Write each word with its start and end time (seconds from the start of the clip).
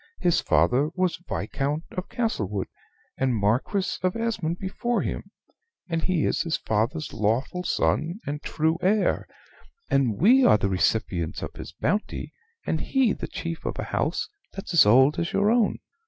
His 0.17 0.41
father 0.41 0.89
was 0.95 1.21
Viscount 1.29 1.83
of 1.91 2.09
Castlewood 2.09 2.65
and 3.19 3.35
Marquis 3.35 3.97
of 4.01 4.15
Esmond 4.15 4.57
before 4.57 5.03
him; 5.03 5.29
and 5.87 6.01
he 6.01 6.25
is 6.25 6.41
his 6.41 6.57
father's 6.57 7.13
lawful 7.13 7.63
son 7.63 8.19
and 8.25 8.41
true 8.41 8.79
heir, 8.81 9.27
and 9.91 10.17
we 10.19 10.43
are 10.43 10.57
the 10.57 10.69
recipients 10.69 11.43
of 11.43 11.53
his 11.53 11.71
bounty, 11.73 12.33
and 12.65 12.81
he 12.81 13.13
the 13.13 13.27
chief 13.27 13.63
of 13.63 13.77
a 13.77 13.83
house 13.93 14.27
that's 14.53 14.73
as 14.73 14.87
old 14.87 15.19
as 15.19 15.33
your 15.33 15.51
own. 15.51 15.77